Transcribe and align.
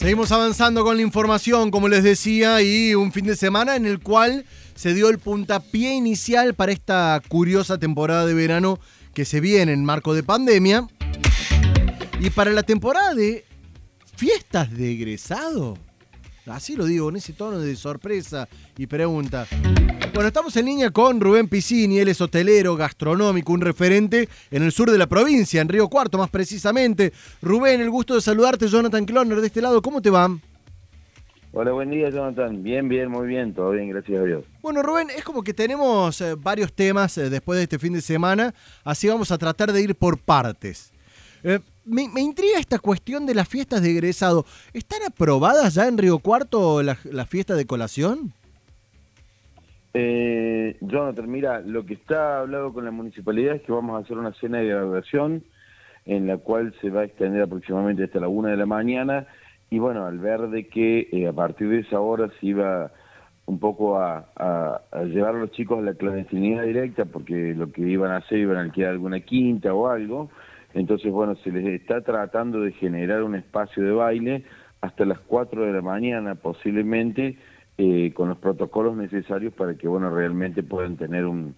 Seguimos 0.00 0.32
avanzando 0.32 0.82
con 0.82 0.96
la 0.96 1.02
información, 1.02 1.70
como 1.70 1.86
les 1.86 2.02
decía, 2.02 2.62
y 2.62 2.94
un 2.94 3.12
fin 3.12 3.26
de 3.26 3.36
semana 3.36 3.76
en 3.76 3.84
el 3.84 4.00
cual 4.00 4.46
se 4.74 4.94
dio 4.94 5.10
el 5.10 5.18
puntapié 5.18 5.92
inicial 5.92 6.54
para 6.54 6.72
esta 6.72 7.20
curiosa 7.28 7.76
temporada 7.76 8.24
de 8.24 8.32
verano 8.32 8.80
que 9.12 9.26
se 9.26 9.40
viene 9.40 9.74
en 9.74 9.84
marco 9.84 10.14
de 10.14 10.22
pandemia. 10.22 10.86
Y 12.18 12.30
para 12.30 12.50
la 12.52 12.62
temporada 12.62 13.12
de 13.14 13.44
fiestas 14.16 14.74
de 14.74 14.90
egresado. 14.90 15.76
Así 16.50 16.74
lo 16.74 16.84
digo, 16.84 17.08
en 17.08 17.16
ese 17.16 17.32
tono 17.32 17.58
de 17.58 17.76
sorpresa 17.76 18.48
y 18.76 18.86
pregunta. 18.86 19.46
Bueno, 20.12 20.26
estamos 20.26 20.56
en 20.56 20.66
línea 20.66 20.90
con 20.90 21.20
Rubén 21.20 21.48
Piscini, 21.48 21.98
él 21.98 22.08
es 22.08 22.20
hotelero, 22.20 22.76
gastronómico, 22.76 23.52
un 23.52 23.60
referente 23.60 24.28
en 24.50 24.64
el 24.64 24.72
sur 24.72 24.90
de 24.90 24.98
la 24.98 25.06
provincia, 25.06 25.60
en 25.60 25.68
Río 25.68 25.88
Cuarto 25.88 26.18
más 26.18 26.28
precisamente. 26.28 27.12
Rubén, 27.40 27.80
el 27.80 27.90
gusto 27.90 28.14
de 28.16 28.20
saludarte, 28.20 28.66
Jonathan 28.66 29.04
Cloner 29.04 29.40
de 29.40 29.46
este 29.46 29.62
lado, 29.62 29.80
¿cómo 29.80 30.02
te 30.02 30.10
va? 30.10 30.28
Hola, 31.52 31.72
buen 31.72 31.90
día, 31.90 32.10
Jonathan. 32.10 32.62
Bien, 32.62 32.88
bien, 32.88 33.10
muy 33.10 33.26
bien, 33.26 33.54
todo 33.54 33.70
bien, 33.70 33.88
gracias 33.88 34.20
a 34.20 34.24
Dios. 34.24 34.44
Bueno, 34.62 34.82
Rubén, 34.82 35.08
es 35.16 35.24
como 35.24 35.42
que 35.42 35.54
tenemos 35.54 36.20
eh, 36.20 36.34
varios 36.36 36.72
temas 36.72 37.16
eh, 37.18 37.30
después 37.30 37.56
de 37.58 37.64
este 37.64 37.78
fin 37.78 37.92
de 37.92 38.00
semana, 38.00 38.54
así 38.84 39.08
vamos 39.08 39.30
a 39.30 39.38
tratar 39.38 39.72
de 39.72 39.82
ir 39.82 39.94
por 39.94 40.18
partes. 40.18 40.92
Eh, 41.42 41.60
me, 41.90 42.20
intriga 42.20 42.58
esta 42.58 42.78
cuestión 42.78 43.26
de 43.26 43.34
las 43.34 43.48
fiestas 43.48 43.82
de 43.82 43.90
egresado. 43.90 44.44
¿Están 44.72 45.00
aprobadas 45.06 45.74
ya 45.74 45.88
en 45.88 45.98
Río 45.98 46.18
Cuarto 46.18 46.82
las 46.82 47.04
la 47.04 47.26
fiestas 47.26 47.56
de 47.56 47.66
colación? 47.66 48.32
Eh, 49.92 50.76
Jonathan, 50.80 51.30
mira, 51.30 51.60
lo 51.60 51.84
que 51.84 51.94
está 51.94 52.40
hablado 52.40 52.72
con 52.72 52.84
la 52.84 52.92
municipalidad 52.92 53.56
es 53.56 53.62
que 53.62 53.72
vamos 53.72 53.96
a 53.96 54.04
hacer 54.04 54.16
una 54.16 54.32
cena 54.34 54.58
de 54.58 54.68
graduación 54.68 55.42
en 56.06 56.26
la 56.26 56.38
cual 56.38 56.74
se 56.80 56.90
va 56.90 57.02
a 57.02 57.04
extender 57.04 57.42
aproximadamente 57.42 58.04
hasta 58.04 58.20
la 58.20 58.28
una 58.28 58.50
de 58.50 58.56
la 58.56 58.66
mañana 58.66 59.26
y 59.68 59.78
bueno, 59.78 60.06
al 60.06 60.18
ver 60.18 60.48
de 60.48 60.66
que 60.66 61.08
eh, 61.12 61.28
a 61.28 61.32
partir 61.32 61.68
de 61.68 61.80
esa 61.80 62.00
hora 62.00 62.30
se 62.40 62.46
iba 62.46 62.90
un 63.46 63.58
poco 63.58 63.98
a, 63.98 64.26
llevar 65.06 65.34
a 65.34 65.38
los 65.38 65.50
chicos 65.50 65.78
a 65.78 65.82
la 65.82 65.94
clandestinidad 65.94 66.62
directa 66.62 67.04
porque 67.04 67.54
lo 67.54 67.72
que 67.72 67.82
iban 67.82 68.12
a 68.12 68.18
hacer 68.18 68.38
iban 68.38 68.56
a 68.58 68.60
alquilar 68.60 68.90
alguna 68.90 69.20
quinta 69.20 69.74
o 69.74 69.88
algo, 69.88 70.30
entonces 70.74 71.10
bueno, 71.12 71.34
se 71.36 71.50
les 71.50 71.66
está 71.66 72.00
tratando 72.02 72.60
de 72.60 72.72
generar 72.72 73.22
un 73.22 73.34
espacio 73.34 73.82
de 73.82 73.92
baile 73.92 74.44
hasta 74.80 75.04
las 75.04 75.18
4 75.20 75.66
de 75.66 75.72
la 75.72 75.82
mañana 75.82 76.34
posiblemente 76.34 77.36
eh, 77.78 78.12
con 78.14 78.28
los 78.28 78.38
protocolos 78.38 78.96
necesarios 78.96 79.52
para 79.54 79.74
que 79.74 79.88
bueno 79.88 80.10
realmente 80.10 80.62
puedan 80.62 80.96
tener 80.96 81.26
un, 81.26 81.54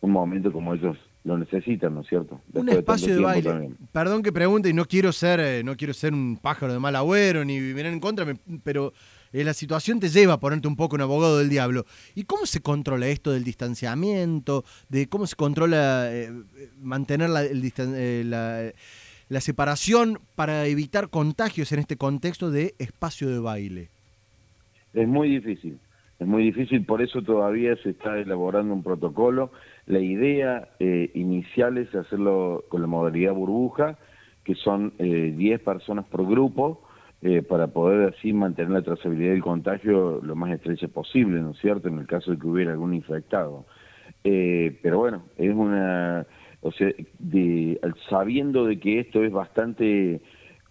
un 0.00 0.10
momento 0.10 0.52
como 0.52 0.74
ellos 0.74 0.96
lo 1.24 1.38
necesitan, 1.38 1.94
¿no 1.94 2.02
es 2.02 2.08
cierto? 2.08 2.40
un 2.52 2.68
espacio 2.68 3.14
de, 3.14 3.20
baile. 3.20 3.70
Perdón 3.92 4.22
que 4.22 4.30
pregunte 4.30 4.68
y 4.68 4.74
no 4.74 4.84
quiero 4.84 5.10
ser 5.10 5.40
eh, 5.40 5.62
no 5.64 5.76
quiero 5.76 5.94
ser 5.94 6.12
un 6.12 6.36
pájaro 6.36 6.72
de 6.72 6.78
mal 6.78 6.94
agüero 6.94 7.44
ni 7.44 7.58
vivir 7.58 7.86
en 7.86 7.98
contra, 7.98 8.26
pero 8.62 8.92
eh, 9.32 9.42
la 9.42 9.54
situación 9.54 10.00
te 10.00 10.10
lleva 10.10 10.34
a 10.34 10.40
ponerte 10.40 10.68
un 10.68 10.76
poco 10.76 10.96
un 10.96 11.02
abogado 11.02 11.38
del 11.38 11.48
diablo. 11.48 11.86
¿Y 12.14 12.24
cómo 12.24 12.44
se 12.44 12.60
controla 12.60 13.08
esto 13.08 13.32
del 13.32 13.42
distanciamiento? 13.42 14.64
De 14.88 15.08
cómo 15.08 15.26
se 15.26 15.34
controla 15.34 16.10
mantener 16.80 17.30
la, 17.30 17.42
la, 17.42 18.72
la 19.28 19.40
separación 19.40 20.20
para 20.34 20.66
evitar 20.66 21.08
contagios 21.08 21.72
en 21.72 21.80
este 21.80 21.96
contexto 21.96 22.50
de 22.50 22.74
espacio 22.78 23.28
de 23.28 23.38
baile? 23.38 23.88
Es 24.92 25.08
muy 25.08 25.28
difícil, 25.28 25.78
es 26.24 26.28
muy 26.30 26.42
difícil, 26.42 26.86
por 26.86 27.02
eso 27.02 27.20
todavía 27.20 27.76
se 27.82 27.90
está 27.90 28.18
elaborando 28.18 28.72
un 28.72 28.82
protocolo. 28.82 29.50
La 29.86 30.00
idea 30.00 30.68
eh, 30.78 31.10
inicial 31.12 31.76
es 31.76 31.94
hacerlo 31.94 32.64
con 32.70 32.80
la 32.80 32.86
modalidad 32.86 33.34
burbuja, 33.34 33.98
que 34.42 34.54
son 34.54 34.94
eh, 34.98 35.34
10 35.36 35.60
personas 35.60 36.06
por 36.06 36.26
grupo, 36.26 36.80
eh, 37.20 37.42
para 37.42 37.66
poder 37.66 38.14
así 38.14 38.32
mantener 38.32 38.70
la 38.70 38.82
trazabilidad 38.82 39.32
del 39.32 39.42
contagio 39.42 40.20
lo 40.22 40.34
más 40.34 40.50
estrecha 40.50 40.88
posible, 40.88 41.40
¿no 41.40 41.50
es 41.50 41.58
cierto?, 41.58 41.88
en 41.88 41.98
el 41.98 42.06
caso 42.06 42.30
de 42.30 42.38
que 42.38 42.46
hubiera 42.46 42.72
algún 42.72 42.94
infectado. 42.94 43.66
Eh, 44.24 44.78
pero 44.82 45.00
bueno, 45.00 45.24
es 45.36 45.54
una, 45.54 46.26
o 46.62 46.72
sea, 46.72 46.88
de, 47.18 47.78
sabiendo 48.08 48.64
de 48.64 48.80
que 48.80 49.00
esto 49.00 49.22
es 49.22 49.30
bastante 49.30 50.22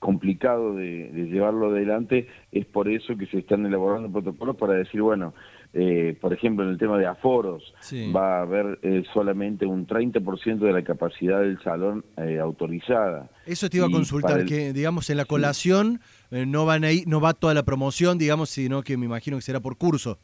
complicado 0.03 0.75
de, 0.75 1.09
llevarlo 1.31 1.69
adelante, 1.69 2.27
es 2.51 2.65
por 2.65 2.89
eso 2.89 3.15
que 3.15 3.25
se 3.27 3.37
están 3.39 3.65
elaborando 3.65 4.11
protocolos 4.11 4.57
para 4.57 4.73
decir, 4.73 5.01
bueno, 5.01 5.33
eh, 5.73 6.17
por 6.19 6.33
ejemplo, 6.33 6.65
en 6.65 6.71
el 6.71 6.77
tema 6.77 6.97
de 6.97 7.05
aforos, 7.05 7.73
va 8.13 8.39
a 8.39 8.41
haber 8.41 8.79
eh, 8.81 9.03
solamente 9.13 9.65
un 9.65 9.87
30% 9.87 10.59
de 10.59 10.73
la 10.73 10.83
capacidad 10.83 11.39
del 11.39 11.57
salón 11.63 12.03
eh, 12.17 12.37
autorizada. 12.37 13.29
Eso 13.45 13.69
te 13.69 13.77
iba 13.77 13.87
a 13.87 13.89
consultar, 13.89 14.45
que 14.45 14.73
digamos 14.73 15.09
en 15.09 15.15
la 15.15 15.23
colación 15.23 16.01
no 16.31 16.65
van 16.65 16.83
ahí, 16.83 17.03
no 17.07 17.21
va 17.21 17.33
toda 17.33 17.53
la 17.53 17.63
promoción, 17.63 18.17
digamos, 18.17 18.49
sino 18.49 18.83
que 18.83 18.97
me 18.97 19.05
imagino 19.05 19.37
que 19.37 19.41
será 19.41 19.61
por 19.61 19.77
curso. 19.77 20.17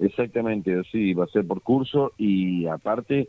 Exactamente, 0.00 0.82
sí, 0.90 1.14
va 1.14 1.24
a 1.24 1.28
ser 1.28 1.46
por 1.46 1.62
curso 1.62 2.14
y 2.18 2.66
aparte 2.66 3.28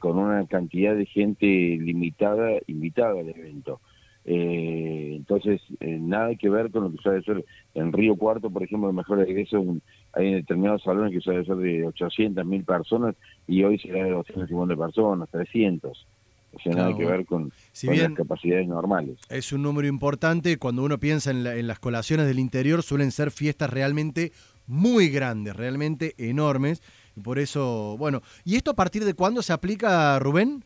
con 0.00 0.18
una 0.18 0.44
cantidad 0.46 0.96
de 0.96 1.06
gente 1.06 1.46
limitada, 1.46 2.50
invitada 2.66 3.20
al 3.20 3.28
evento. 3.28 3.80
Eh, 4.28 5.14
entonces, 5.14 5.62
eh, 5.78 5.98
nada 6.00 6.34
que 6.34 6.50
ver 6.50 6.72
con 6.72 6.82
lo 6.82 6.90
que 6.90 6.98
suele 6.98 7.22
ser 7.22 7.44
en 7.74 7.92
Río 7.92 8.16
Cuarto, 8.16 8.50
por 8.50 8.64
ejemplo, 8.64 8.88
el 8.88 8.96
mejor 8.96 9.20
egreso, 9.20 9.64
hay 10.12 10.34
determinados 10.34 10.82
salones 10.82 11.12
que 11.12 11.20
suele 11.20 11.44
ser 11.44 11.54
de 11.56 11.86
800, 11.86 12.44
mil 12.44 12.64
personas 12.64 13.14
y 13.46 13.62
hoy 13.62 13.78
será 13.78 14.04
de 14.04 14.10
250 14.10 14.76
personas, 14.76 15.28
300. 15.30 16.06
O 16.52 16.58
sea, 16.58 16.72
nada 16.72 16.96
que 16.96 17.04
ver 17.04 17.24
con, 17.24 17.52
las 17.82 18.12
capacidades 18.12 18.66
normales. 18.66 19.18
Es 19.28 19.52
un 19.52 19.62
número 19.62 19.86
importante. 19.86 20.56
Cuando 20.56 20.82
uno 20.82 20.98
piensa 20.98 21.30
en, 21.30 21.46
en 21.46 21.66
las 21.66 21.78
colaciones 21.78 22.26
del 22.26 22.38
interior, 22.38 22.82
suelen 22.82 23.12
ser 23.12 23.30
fiestas 23.30 23.70
realmente 23.70 24.32
muy 24.66 25.08
grandes, 25.08 25.54
realmente 25.54 26.14
enormes. 26.18 26.82
Y 27.14 27.20
por 27.20 27.38
eso, 27.38 27.96
bueno, 27.98 28.22
¿y 28.44 28.56
esto 28.56 28.72
a 28.72 28.74
partir 28.74 29.04
de 29.04 29.14
cuándo 29.14 29.42
se 29.42 29.52
aplica, 29.52 30.18
Rubén? 30.18 30.64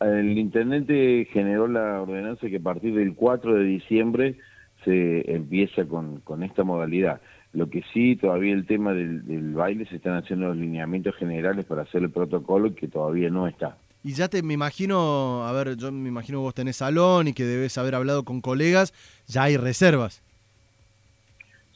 El 0.00 0.38
intendente 0.38 1.28
generó 1.32 1.68
la 1.68 2.00
ordenanza 2.02 2.48
que 2.48 2.56
a 2.56 2.60
partir 2.60 2.94
del 2.94 3.14
4 3.14 3.54
de 3.54 3.64
diciembre 3.64 4.36
se 4.84 5.30
empieza 5.30 5.84
con, 5.84 6.20
con 6.20 6.42
esta 6.42 6.64
modalidad. 6.64 7.20
Lo 7.52 7.68
que 7.68 7.82
sí, 7.92 8.16
todavía 8.16 8.54
el 8.54 8.66
tema 8.66 8.94
del, 8.94 9.52
baile, 9.54 9.84
se 9.86 9.96
están 9.96 10.16
haciendo 10.16 10.48
los 10.48 10.56
lineamientos 10.56 11.16
generales 11.16 11.64
para 11.66 11.82
hacer 11.82 12.02
el 12.02 12.10
protocolo 12.10 12.74
que 12.74 12.88
todavía 12.88 13.28
no 13.28 13.46
está. 13.46 13.76
Y 14.02 14.14
ya 14.14 14.28
te 14.28 14.42
me 14.42 14.54
imagino, 14.54 15.44
a 15.44 15.52
ver, 15.52 15.76
yo 15.76 15.92
me 15.92 16.08
imagino 16.08 16.38
que 16.38 16.42
vos 16.42 16.54
tenés 16.54 16.76
salón 16.76 17.28
y 17.28 17.34
que 17.34 17.44
debes 17.44 17.76
haber 17.76 17.94
hablado 17.94 18.24
con 18.24 18.40
colegas, 18.40 18.94
ya 19.26 19.44
hay 19.44 19.56
reservas. 19.56 20.22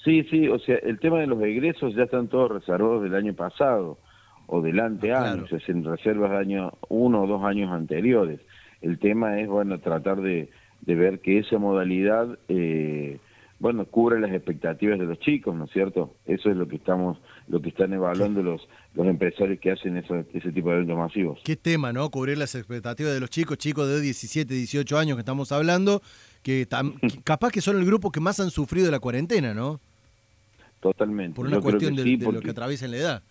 Sí, 0.03 0.23
sí, 0.31 0.49
o 0.49 0.59
sea, 0.59 0.77
el 0.77 0.99
tema 0.99 1.19
de 1.21 1.27
los 1.27 1.43
egresos 1.43 1.95
ya 1.95 2.05
están 2.05 2.29
todos 2.29 2.53
reservados 2.53 3.03
del 3.03 3.15
año 3.15 3.35
pasado 3.35 3.99
o 4.47 4.61
delante 4.61 5.13
años, 5.13 5.53
es 5.53 5.69
en 5.69 5.85
reservas 5.85 6.31
de 6.31 6.37
año 6.39 6.73
uno 6.89 7.23
o 7.23 7.27
dos 7.27 7.43
años 7.45 7.73
anteriores. 7.73 8.41
El 8.81 8.99
tema 8.99 9.41
es, 9.41 9.49
bueno, 9.49 9.79
tratar 9.79 10.21
de, 10.21 10.51
de 10.83 10.95
ver 10.95 11.21
que 11.21 11.39
esa 11.39 11.59
modalidad, 11.59 12.39
eh, 12.49 13.19
bueno, 13.59 13.87
cubre 13.87 14.21
las 14.21 14.33
expectativas 14.33 14.99
de 14.99 15.07
los 15.07 15.19
chicos, 15.21 15.55
¿no 15.55 15.65
es 15.65 15.71
cierto? 15.71 16.15
Eso 16.27 16.51
es 16.51 16.57
lo 16.57 16.69
que 16.69 16.77
estamos, 16.77 17.19
lo 17.49 17.63
que 17.63 17.71
están 17.71 17.93
evaluando 17.95 18.43
los, 18.43 18.69
los 18.95 19.07
empresarios 19.07 19.59
que 19.61 19.71
hacen 19.71 19.97
ese 19.97 20.53
tipo 20.53 20.69
de 20.69 20.77
eventos 20.77 20.99
masivos. 20.99 21.41
Qué 21.45 21.57
tema, 21.57 21.93
¿no? 21.93 22.11
Cubrir 22.11 22.37
las 22.37 22.55
expectativas 22.55 23.15
de 23.15 23.21
los 23.21 23.31
chicos, 23.31 23.57
chicos 23.57 23.89
de 23.89 24.01
17, 24.01 24.53
18 24.53 24.99
años 24.99 25.17
que 25.17 25.21
estamos 25.21 25.51
hablando, 25.53 26.03
que, 26.43 26.67
capaz 27.25 27.51
que 27.51 27.63
son 27.63 27.79
el 27.79 27.87
grupo 27.87 28.13
que 28.13 28.21
más 28.21 28.39
han 28.41 28.51
sufrido 28.51 28.87
de 28.87 28.93
la 28.93 29.01
cuarentena, 29.01 29.55
¿no? 29.55 29.81
Totalmente. 30.81 31.35
Por 31.35 31.47
una 31.47 31.61
cuestión 31.61 31.97
de, 31.97 32.19
lo 32.19 32.41
que 32.43 32.51
atraviesan 32.51 32.91
la 32.91 32.97
edad. 32.99 33.23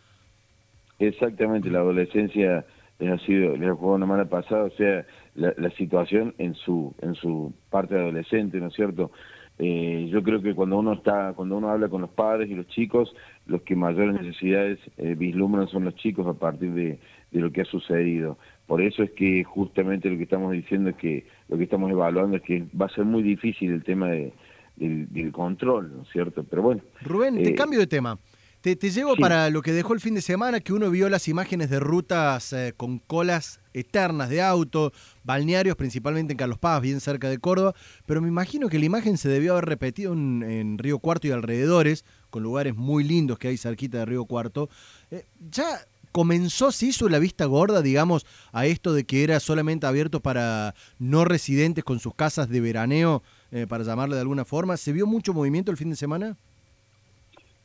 Exactamente, 1.08 1.70
la 1.70 1.80
adolescencia 1.80 2.66
les 3.00 3.12
ha 3.12 3.26
sido, 3.26 3.56
les 3.58 3.70
ha 3.70 3.76
jugado 3.76 3.96
una 3.96 4.06
mala 4.06 4.26
pasada, 4.26 4.66
o 4.66 4.72
sea, 4.72 5.06
la, 5.36 5.70
situación 5.72 6.34
en 6.38 6.54
su, 6.54 6.94
en 7.02 7.16
su 7.16 7.54
parte 7.70 7.96
adolescente, 7.96 8.60
¿no 8.60 8.68
es 8.68 8.74
cierto? 8.74 9.12
Eh, 9.60 10.08
yo 10.12 10.24
creo 10.24 10.42
que 10.42 10.56
cuando 10.56 10.78
uno 10.78 10.94
está, 10.94 11.34
cuando 11.36 11.58
uno 11.58 11.70
habla 11.70 11.88
con 11.88 12.02
los 12.02 12.10
padres 12.10 12.50
y 12.50 12.56
los 12.56 12.68
chicos, 12.68 13.14
los 13.46 13.62
que 13.62 13.76
mayores 13.76 14.20
necesidades 14.20 14.80
eh, 14.98 15.16
vislumbran 15.16 15.68
son 15.68 15.86
los 15.86 15.96
chicos 15.96 16.26
a 16.26 16.34
partir 16.34 16.72
de, 16.74 17.00
de, 17.32 17.40
lo 17.40 17.52
que 17.52 17.62
ha 17.62 17.66
sucedido. 17.66 18.38
Por 18.66 18.82
eso 18.82 19.04
es 19.04 19.12
que 19.12 19.44
justamente 19.44 20.10
lo 20.10 20.18
que 20.18 20.24
estamos 20.24 20.52
diciendo 20.52 20.90
es 20.90 20.96
que 20.96 21.26
lo 21.50 21.58
que 21.58 21.66
estamos 21.66 21.92
evaluando 21.92 22.38
es 22.38 22.44
que 22.44 22.66
va 22.80 22.88
a 22.88 22.96
ser 22.96 23.06
muy 23.06 23.22
difícil 23.22 23.72
el 23.72 23.84
tema 23.84 24.10
de, 24.10 24.34
del, 24.76 25.32
control, 25.32 25.98
¿no 25.98 26.02
es 26.04 26.10
cierto? 26.10 26.44
Pero 26.44 26.62
bueno. 26.62 26.82
Rubén, 27.02 27.36
te 27.36 27.50
eh, 27.50 27.56
cambio 27.56 27.80
de 27.80 27.88
tema. 27.88 28.18
Te, 28.64 28.78
llevo 28.78 29.18
para 29.18 29.50
lo 29.50 29.62
que 29.62 29.74
dejó 29.74 29.94
el 29.94 30.00
fin 30.00 30.16
de 30.16 30.22
semana, 30.22 30.62
que 30.62 30.72
uno 30.72 30.90
vio 30.90 31.10
las 31.10 31.28
imágenes 31.28 31.70
de 31.70 31.82
rutas 31.82 32.54
eh, 32.54 32.74
con 32.78 32.98
colas 32.98 33.60
eternas 33.74 34.30
de 34.30 34.42
auto, 34.42 34.94
balnearios, 35.26 35.76
principalmente 35.76 36.32
en 36.32 36.38
Carlos 36.38 36.60
Paz, 36.60 36.82
bien 36.82 37.02
cerca 37.02 37.30
de 37.30 37.40
Córdoba, 37.40 37.76
pero 38.06 38.22
me 38.22 38.30
imagino 38.30 38.70
que 38.70 38.80
la 38.80 38.86
imagen 38.86 39.18
se 39.18 39.28
debió 39.28 39.52
haber 39.52 39.66
repetido 39.66 40.14
en, 40.14 40.78
Río 40.78 41.00
Cuarto 41.00 41.28
y 41.28 41.32
alrededores, 41.32 42.06
con 42.30 42.42
lugares 42.42 42.74
muy 42.74 43.04
lindos 43.04 43.38
que 43.38 43.50
hay 43.50 43.58
cerquita 43.58 43.98
de 43.98 44.06
Río 44.06 44.24
Cuarto. 44.24 44.70
Eh, 45.12 45.26
ya 45.52 45.86
comenzó, 46.14 46.72
se 46.72 46.86
hizo 46.86 47.10
la 47.10 47.20
vista 47.20 47.44
gorda, 47.44 47.82
digamos, 47.82 48.26
a 48.54 48.66
esto 48.66 48.94
de 48.94 49.04
que 49.04 49.26
era 49.26 49.42
solamente 49.42 49.88
abierto 49.88 50.22
para 50.22 50.74
no 51.00 51.26
residentes 51.26 51.84
con 51.84 52.00
sus 52.00 52.16
casas 52.16 52.48
de 52.48 52.62
veraneo 52.62 53.24
eh, 53.52 53.68
para 53.68 53.84
llamarle 53.84 54.16
de 54.16 54.22
alguna 54.22 54.46
forma. 54.46 54.78
¿Se 54.78 54.94
vio 54.94 55.06
mucho 55.06 55.34
movimiento 55.34 55.70
el 55.70 55.76
fin 55.76 55.90
de 55.90 55.98
semana? 55.98 56.38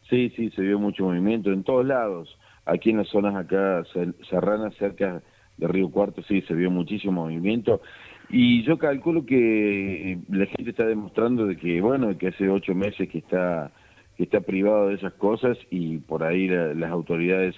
Sí, 0.09 0.33
sí, 0.37 0.51
se 0.51 0.63
vio 0.63 0.79
mucho 0.79 1.05
movimiento 1.05 1.53
en 1.53 1.65
todos 1.65 1.85
lados. 1.87 2.39
Aquí 2.65 2.91
en 2.91 2.99
las 2.99 3.09
zonas 3.09 3.35
acá 3.35 3.83
serranas, 4.29 4.75
cerca 4.77 5.23
de 5.57 5.69
Río 5.69 5.91
Cuarto, 5.91 6.23
sí, 6.23 6.43
se 6.43 6.55
vio 6.55 6.71
muchísimo 6.71 7.23
movimiento. 7.25 7.81
Y 8.31 8.63
yo 8.63 8.79
calculo 8.79 9.25
que 9.25 10.19
la 10.29 10.47
gente 10.47 10.71
está 10.71 10.87
demostrando 10.87 11.47
de 11.47 11.57
que, 11.57 11.81
bueno, 11.81 12.17
que 12.19 12.29
hace 12.29 12.49
ocho 12.49 12.75
meses 12.75 13.09
que 13.09 13.19
está 13.19 13.73
que 14.19 14.25
está 14.25 14.41
privado 14.41 14.89
de 14.89 14.97
esas 14.97 15.13
cosas 15.15 15.57
y 15.71 15.99
por 15.99 16.25
ahí 16.25 16.49
las 16.49 16.91
autoridades 16.91 17.55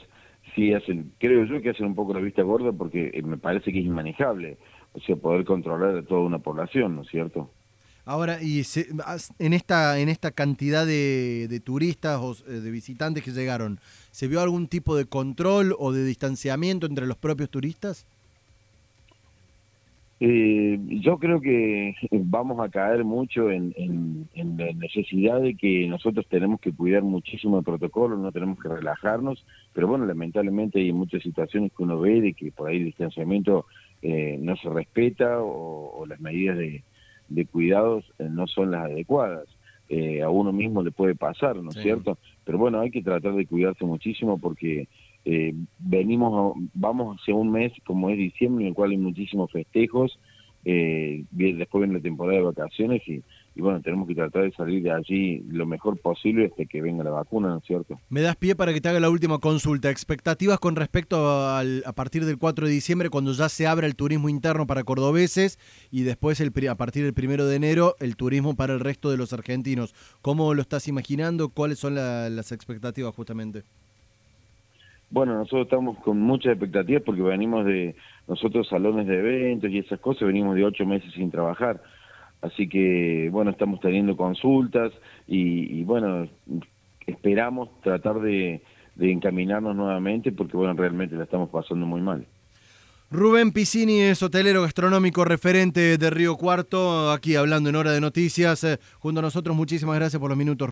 sí 0.55 0.75
hacen, 0.75 1.11
creo 1.19 1.45
yo 1.47 1.63
que 1.63 1.71
hacen 1.71 1.87
un 1.87 1.95
poco 1.95 2.13
la 2.13 2.21
vista 2.21 2.43
gorda 2.43 2.71
porque 2.71 3.11
eh, 3.15 3.23
me 3.23 3.39
parece 3.39 3.73
que 3.73 3.79
es 3.79 3.87
inmanejable, 3.87 4.59
o 4.93 5.01
sea, 5.01 5.17
poder 5.17 5.47
controlar 5.47 5.97
a 5.97 6.03
toda 6.03 6.21
una 6.21 6.41
población, 6.41 6.97
¿no 6.97 7.03
es 7.03 7.09
cierto? 7.09 7.51
Ahora, 8.11 8.43
y 8.43 8.63
en 9.39 9.53
esta 9.53 10.01
en 10.01 10.09
esta 10.09 10.33
cantidad 10.33 10.85
de, 10.85 11.47
de, 11.49 11.61
turistas 11.61 12.19
o 12.21 12.35
eh, 12.49 12.55
de 12.55 12.71
visitantes 12.73 13.23
que 13.23 13.31
llegaron, 13.31 13.79
¿se 14.11 14.27
vio 14.27 14.41
algún 14.41 14.67
tipo 14.67 14.97
de 14.97 15.05
control 15.05 15.77
o 15.79 15.93
de 15.93 16.05
distanciamiento 16.05 16.89
entre 16.89 17.07
los 17.07 17.17
propios 17.17 17.51
turistas? 17.51 18.09
Eh, 20.19 20.77
yo 21.03 21.19
creo 21.19 21.41
que 21.41 21.95
vamos 22.11 22.59
a 22.59 22.69
caer 22.69 23.05
mucho 23.05 23.49
en, 23.49 24.27
la 24.35 24.73
necesidad 24.73 25.41
de 25.41 25.55
que 25.55 25.87
nosotros 25.87 26.27
tenemos 26.29 26.61
que 26.61 26.73
cuidar 26.73 27.05
muchísimo 27.05 27.59
el 27.59 27.65
protocolo, 27.65 28.17
no 28.17 28.33
tenemos 28.33 28.59
que 28.59 28.71
relajarnos, 28.71 29.47
pero 29.73 29.87
bueno, 29.87 30.05
lamentablemente 30.05 30.81
hay 30.81 30.93
muchas 30.93 31.23
situaciones 31.23 31.71
que 31.71 31.85
uno 31.85 32.01
ve 32.01 32.21
de 32.21 32.33
que 32.35 32.51
por 32.51 32.71
ahí 32.71 32.79
el 32.79 32.87
distanciamiento 32.87 33.67
eh, 34.03 34.37
no 34.41 34.57
se 34.57 34.69
respeta 34.69 35.39
o, 35.41 36.05
las 36.07 36.19
medidas 36.21 36.59
de, 36.59 36.83
cuidados 37.51 38.05
eh, 38.19 38.29
no 38.31 38.47
son 38.47 38.71
las 38.71 38.87
adecuadas. 38.87 39.49
a 40.25 40.29
uno 40.31 40.53
mismo 40.53 40.83
le 40.83 40.93
puede 40.93 41.15
pasar, 41.15 41.57
¿no 41.57 41.71
es 41.71 41.83
cierto? 41.83 42.19
Pero 42.45 42.59
bueno, 42.59 42.81
hay 42.81 42.91
que 42.91 43.03
tratar 43.03 43.35
de 43.35 43.47
cuidarse 43.47 43.85
muchísimo 43.85 44.39
porque 44.39 44.89
eh, 45.25 45.55
venimos, 45.79 46.55
vamos 46.75 47.19
hacia 47.21 47.35
un 47.35 47.51
mes 47.51 47.73
como 47.85 48.11
es 48.11 48.17
diciembre, 48.17 48.65
en 48.65 48.69
el 48.69 48.75
cual 48.75 48.91
hay 48.91 48.97
muchísimos 48.97 49.51
festejos, 49.53 50.19
eh, 50.65 51.25
después 51.31 51.83
viene 51.83 51.99
la 51.99 52.03
temporada 52.03 52.39
de 52.39 52.45
vacaciones 52.45 53.03
y, 53.07 53.23
bueno, 53.57 53.81
tenemos 53.81 54.07
que 54.07 54.15
tratar 54.15 54.45
de 54.45 54.53
salir 54.53 54.83
de 54.83 54.93
allí 54.93 55.43
lo 55.51 55.67
mejor 55.67 55.99
posible 55.99 56.47
hasta 56.47 56.65
que 56.65 56.81
venga 56.81 57.03
la 57.03 57.11
vacuna, 57.11 57.49
¿no 57.49 57.59
es 57.59 57.65
cierto? 57.65 57.99
Me 58.09 58.21
das 58.21 58.37
pie 58.37 58.55
para 58.55 58.73
que 58.73 58.81
te 58.81 58.89
haga 58.89 59.01
la 59.01 59.11
última 59.11 59.39
consulta. 59.39 59.91
¿Expectativas 59.91 60.59
con 60.59 60.77
respecto 60.77 61.49
al, 61.49 61.83
a 61.85 61.93
partir 61.93 62.25
del 62.25 62.39
4 62.39 62.67
de 62.67 62.73
diciembre, 62.73 63.11
cuando 63.11 63.33
ya 63.33 63.49
se 63.49 63.67
abra 63.67 63.87
el 63.87 63.97
turismo 63.97 64.29
interno 64.29 64.67
para 64.67 64.85
cordobeses 64.85 65.59
y 65.91 66.03
después 66.03 66.41
el, 66.41 66.53
a 66.69 66.75
partir 66.77 67.11
del 67.11 67.25
1 67.25 67.45
de 67.45 67.57
enero 67.57 67.97
el 68.01 68.17
turismo 68.17 68.55
para 68.55 68.73
el 68.73 68.81
resto 68.81 69.11
de 69.11 69.17
los 69.17 69.33
argentinos? 69.33 69.95
¿Cómo 70.23 70.55
lo 70.55 70.63
estás 70.63 70.89
imaginando? 70.89 71.49
¿Cuáles 71.49 71.79
son 71.79 71.95
las 71.97 72.53
expectativas 72.53 73.15
justamente? 73.15 73.63
Bueno, 75.11 75.35
nosotros 75.35 75.63
estamos 75.63 75.99
con 75.99 76.21
muchas 76.21 76.53
expectativas 76.53 77.03
porque 77.03 77.23
venimos 77.23 77.67
de 77.67 77.97
nosotros 78.29 78.69
salones 78.69 79.09
de 79.09 79.19
eventos 79.19 79.69
y 79.69 79.79
esas 79.79 79.99
cosas, 79.99 80.29
venimos 80.29 80.55
de 80.55 80.65
ocho 80.65 80.87
meses 80.87 81.13
sin 81.15 81.33
trabajar. 81.33 81.83
Así 82.43 82.69
que, 82.69 83.29
bueno, 83.31 83.51
estamos 83.51 83.81
teniendo 83.81 84.17
consultas 84.17 84.93
y, 85.27 85.83
bueno, 85.85 86.27
esperamos 87.07 87.69
tratar 87.83 88.21
de, 88.21 88.63
de, 88.95 89.13
encaminarnos 89.13 89.77
nuevamente 89.77 90.33
porque, 90.33 90.57
bueno, 90.57 90.73
realmente 90.75 91.17
la 91.17 91.25
estamos 91.25 91.51
pasando 91.51 91.87
muy 91.87 92.01
mal. 92.01 92.27
Rubén 93.13 93.51
Piscini 93.51 94.03
es 94.03 94.23
hotelero 94.23 94.63
gastronómico 94.63 95.25
referente 95.25 95.99
de 95.99 96.11
Río 96.11 96.37
Cuarto, 96.37 97.11
aquí 97.11 97.35
hablando 97.35 97.69
en 97.69 97.75
Hora 97.75 97.91
de 97.91 98.01
Noticias. 98.01 98.63
Eh, 98.63 98.79
junto 99.01 99.19
a 99.19 99.23
nosotros, 99.23 99.57
muchísimas 99.57 99.97
gracias 99.97 100.21
por 100.21 100.29
los 100.31 100.39
minutos. 100.39 100.69